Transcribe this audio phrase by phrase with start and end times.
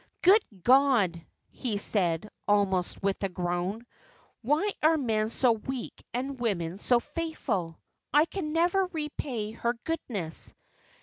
[0.23, 1.21] "Good God!"
[1.51, 3.85] he said, almost with a groan.
[4.41, 7.79] "Why are men so weak and women so faithful?
[8.11, 10.55] I can never repay her goodness."